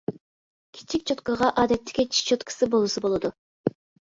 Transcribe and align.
كىچىك 0.77 1.03
چوتكىغا 1.11 1.49
ئادەتتىكى 1.63 2.07
چىش 2.17 2.23
چوتكىسى 2.31 2.71
بولسا 2.73 3.05
بولىدۇ. 3.07 3.33